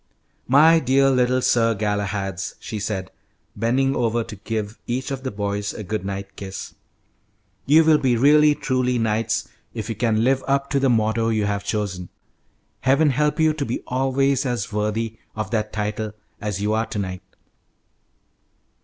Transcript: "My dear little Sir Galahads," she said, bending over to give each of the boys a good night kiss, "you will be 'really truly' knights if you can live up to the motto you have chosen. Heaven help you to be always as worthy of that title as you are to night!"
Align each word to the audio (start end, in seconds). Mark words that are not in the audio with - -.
"My 0.47 0.79
dear 0.79 1.11
little 1.11 1.43
Sir 1.43 1.75
Galahads," 1.75 2.55
she 2.59 2.79
said, 2.79 3.11
bending 3.55 3.95
over 3.95 4.23
to 4.23 4.35
give 4.35 4.79
each 4.87 5.11
of 5.11 5.21
the 5.21 5.29
boys 5.29 5.75
a 5.75 5.83
good 5.83 6.03
night 6.03 6.35
kiss, 6.35 6.73
"you 7.67 7.83
will 7.83 7.99
be 7.99 8.17
'really 8.17 8.55
truly' 8.55 8.97
knights 8.97 9.47
if 9.75 9.89
you 9.89 9.95
can 9.95 10.23
live 10.23 10.43
up 10.47 10.71
to 10.71 10.79
the 10.79 10.89
motto 10.89 11.29
you 11.29 11.45
have 11.45 11.63
chosen. 11.63 12.09
Heaven 12.79 13.11
help 13.11 13.39
you 13.39 13.53
to 13.53 13.63
be 13.63 13.81
always 13.85 14.43
as 14.43 14.73
worthy 14.73 15.19
of 15.35 15.51
that 15.51 15.71
title 15.71 16.13
as 16.41 16.59
you 16.63 16.73
are 16.73 16.87
to 16.87 16.97
night!" 16.97 17.21